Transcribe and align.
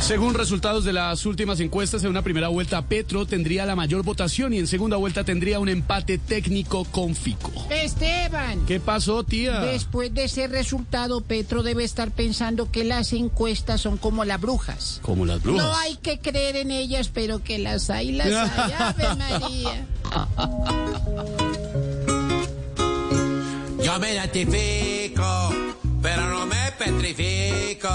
Según 0.00 0.34
resultados 0.34 0.84
de 0.84 0.92
las 0.92 1.26
últimas 1.26 1.60
encuestas, 1.60 2.02
en 2.02 2.10
una 2.10 2.22
primera 2.22 2.48
vuelta 2.48 2.80
Petro 2.82 3.26
tendría 3.26 3.66
la 3.66 3.76
mayor 3.76 4.04
votación 4.04 4.54
y 4.54 4.58
en 4.58 4.66
segunda 4.66 4.96
vuelta 4.96 5.22
tendría 5.22 5.60
un 5.60 5.68
empate 5.68 6.16
técnico 6.16 6.84
con 6.84 7.14
Fico. 7.14 7.52
Esteban. 7.68 8.64
¿Qué 8.66 8.80
pasó, 8.80 9.24
tía? 9.24 9.60
Después 9.60 10.14
de 10.14 10.24
ese 10.24 10.46
resultado, 10.46 11.20
Petro 11.20 11.62
debe 11.62 11.84
estar 11.84 12.10
pensando 12.10 12.70
que 12.70 12.84
las 12.84 13.12
encuestas 13.12 13.82
son 13.82 13.98
como 13.98 14.24
las 14.24 14.40
brujas. 14.40 15.00
Como 15.02 15.26
las 15.26 15.42
brujas. 15.42 15.66
No 15.66 15.76
hay 15.76 15.96
que 15.96 16.18
creer 16.18 16.56
en 16.56 16.70
ellas, 16.70 17.10
pero 17.12 17.42
que 17.42 17.58
las 17.58 17.90
hay, 17.90 18.12
las 18.12 18.28
hay. 18.28 18.72
Ave 18.78 19.14
María. 19.16 19.86
Yo 23.82 23.98
me 23.98 24.14
identifico, 24.14 25.54
pero 26.00 26.28
no 26.30 26.46
me 26.46 26.72
petrifico. 26.78 27.88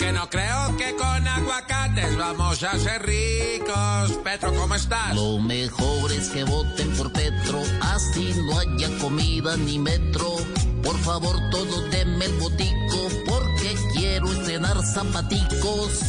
Porque 0.00 0.14
no 0.14 0.30
creo 0.30 0.76
que 0.78 0.96
con 0.96 1.28
aguacates 1.28 2.16
vamos 2.16 2.62
a 2.62 2.78
ser 2.78 3.02
ricos. 3.02 4.12
Petro, 4.24 4.54
¿cómo 4.54 4.74
estás? 4.74 5.14
Lo 5.14 5.38
mejor 5.38 6.10
es 6.10 6.30
que 6.30 6.42
voten 6.44 6.90
por 6.96 7.12
Petro, 7.12 7.62
así 7.82 8.34
no 8.34 8.58
haya 8.58 8.88
comida 8.98 9.58
ni 9.58 9.78
metro. 9.78 10.36
Por 10.82 10.96
favor, 11.00 11.36
todos 11.50 11.90
denme 11.90 12.24
el 12.24 12.32
botico, 12.38 13.10
porque 13.26 13.76
quiero 13.92 14.32
estrenar 14.32 14.82
zapaticos. 14.86 16.00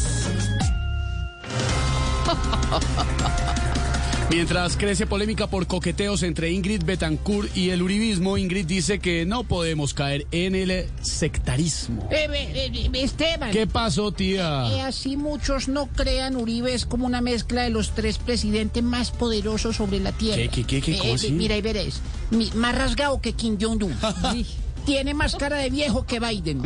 Mientras 4.32 4.78
crece 4.78 5.06
polémica 5.08 5.48
por 5.48 5.68
coqueteos 5.68 6.24
entre 6.24 6.52
Ingrid 6.52 6.84
Betancourt 6.86 7.56
y 7.56 7.72
el 7.72 7.82
uribismo, 7.82 8.38
Ingrid 8.38 8.66
dice 8.66 9.00
que 9.00 9.26
no 9.26 9.44
podemos 9.44 9.94
caer 9.94 10.26
en 10.32 10.56
el 10.56 10.86
sectarismo. 11.02 12.08
Eh, 12.10 12.28
eh, 12.32 12.72
eh, 12.74 12.90
Esteban. 12.94 13.52
¿Qué 13.52 13.68
pasó, 13.68 14.08
Eh, 14.08 14.14
tía? 14.14 14.88
así 14.88 15.18
muchos 15.18 15.68
no 15.68 15.88
crean, 15.88 16.38
Uribe 16.38 16.74
es 16.74 16.86
como 16.86 17.06
una 17.06 17.20
mezcla 17.20 17.64
de 17.64 17.72
los 17.72 17.92
tres 17.92 18.20
presidentes 18.20 18.82
más 18.82 19.12
poderosos 19.12 19.76
sobre 19.76 20.00
la 20.00 20.14
tierra. 20.14 20.38
¿Qué, 20.38 20.48
qué, 20.50 20.64
qué, 20.64 20.82
qué? 20.82 20.98
¿Cómo 20.98 21.12
Eh, 21.12 21.16
así? 21.16 21.32
Mira 21.32 21.58
y 21.58 21.62
veréis, 21.62 22.00
más 22.56 22.74
rasgado 22.74 23.20
que 23.20 23.34
Kim 23.34 23.58
Jong-un. 23.60 23.94
Tiene 24.86 25.14
más 25.14 25.36
cara 25.36 25.58
de 25.58 25.70
viejo 25.70 26.06
que 26.06 26.20
Biden. 26.22 26.62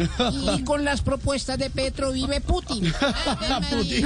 Y 0.55 0.63
con 0.65 0.85
las 0.85 1.01
propuestas 1.01 1.57
de 1.57 1.71
Petro 1.71 2.11
vive 2.13 2.41
Putin. 2.41 2.93
Putin. 3.71 4.05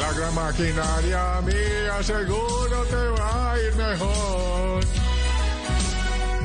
La 0.00 0.12
gran 0.14 0.34
maquinaria 0.34 1.40
mía 1.42 2.02
seguro 2.02 2.76
te 2.88 3.04
va 3.20 3.52
a 3.52 3.58
ir 3.58 3.74
mejor. 3.76 4.84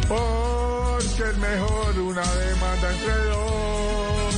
Porque 0.10 1.24
es 1.32 1.38
mejor 1.38 2.00
una 2.00 2.28
demanda 2.34 2.92
entre 2.92 3.16
dos. 3.32 4.36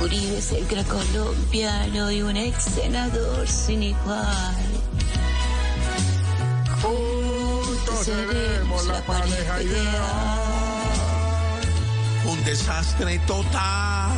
Uribe 0.00 0.38
es 0.38 0.52
el 0.52 0.66
gran 0.66 0.84
colombiano 0.84 2.10
y 2.10 2.22
un 2.22 2.36
ex 2.36 2.64
senador 2.64 3.48
sin 3.48 3.82
igual. 3.82 4.56
Juntos 6.82 8.04
seremos 8.04 8.86
la 8.86 9.00
pareja 9.02 9.62
ideal. 9.62 10.63
Un 12.26 12.42
desastre 12.44 13.18
total. 13.26 14.14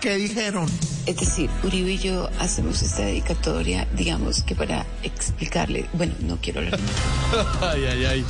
¿Qué 0.00 0.16
dijeron? 0.16 0.66
Es 1.06 1.16
decir, 1.16 1.48
Uribe 1.62 1.92
y 1.92 1.98
yo 1.98 2.28
hacemos 2.40 2.82
esta 2.82 3.02
dedicatoria, 3.02 3.86
digamos 3.94 4.42
que 4.42 4.54
para 4.54 4.84
explicarle, 5.02 5.86
bueno, 5.92 6.14
no 6.20 6.38
quiero 6.40 6.60
hablar. 6.60 6.80
Ay, 7.60 7.84
ay, 7.84 8.04
ay. 8.04 8.24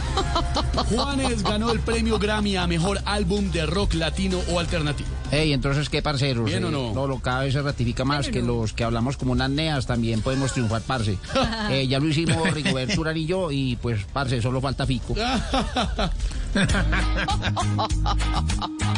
Juanes 0.89 1.43
ganó 1.43 1.71
el 1.71 1.81
premio 1.81 2.19
Grammy 2.19 2.57
a 2.57 2.67
mejor 2.67 3.01
álbum 3.05 3.51
de 3.51 3.65
rock 3.67 3.95
latino 3.95 4.41
o 4.51 4.59
alternativo. 4.59 5.09
Ey, 5.31 5.53
entonces, 5.53 5.89
¿qué, 5.89 6.03
parceros? 6.03 6.45
¿Bien 6.45 6.65
o 6.65 6.71
no? 6.71 6.93
No, 6.93 7.07
lo 7.07 7.21
cada 7.21 7.45
vez 7.45 7.55
se 7.55 7.63
ratifica 7.63 8.05
más 8.05 8.29
que 8.29 8.43
los 8.43 8.73
que 8.73 8.85
hablamos 8.85 9.17
como 9.17 9.33
unas 9.33 9.51
neas 9.51 9.87
también 9.87 10.21
podemos 10.21 10.53
triunfar, 10.53 10.83
parce. 10.83 11.19
Eh, 11.71 11.87
ya 11.89 11.99
lo 11.99 12.09
hicimos 12.09 12.53
Rigoberto 12.53 13.01
Urán 13.01 13.17
y 13.17 13.27
yo, 13.27 13.51
y 13.51 13.77
pues, 13.77 14.01
parce, 14.13 14.43
solo 14.43 14.61
falta 14.61 14.87
Fico. 14.87 15.15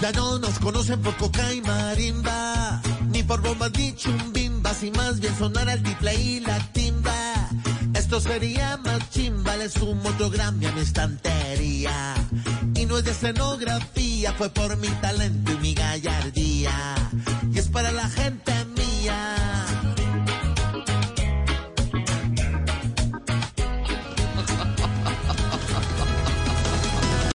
Ya 0.00 0.12
no 0.12 0.38
nos 0.38 0.58
conocen 0.58 1.00
por 1.00 1.16
coca 1.16 1.52
y 1.52 1.60
marimba, 1.62 2.80
ni 3.08 3.22
por 3.22 3.40
bombas 3.40 3.72
ni 3.76 3.94
chumbimbas, 3.94 4.82
y 4.82 4.90
más 4.90 5.20
bien 5.20 5.36
sonar 5.36 5.68
el 5.68 5.82
tiple 5.82 6.14
y 6.14 6.40
la 6.40 6.58
timba. 6.72 7.48
Esto 7.94 8.20
sería 8.20 8.76
más 8.76 9.10
chimba, 9.10 9.56
le 9.56 9.68
sumo 9.68 10.10
otro 10.10 10.30
Grammy 10.30 10.66
a 10.66 10.72
mi 10.72 10.80
estantería. 10.80 12.14
Y 12.74 12.86
no 12.86 12.98
es 12.98 13.04
de 13.04 13.10
escenografía, 13.10 14.32
fue 14.34 14.50
por 14.50 14.76
mi 14.76 14.88
talento 14.88 15.52
y 15.52 15.56
mi 15.56 15.74
gallardía. 15.74 16.94
Y 17.52 17.58
es 17.58 17.68
para 17.68 17.90
la 17.90 18.08
gente. 18.08 18.55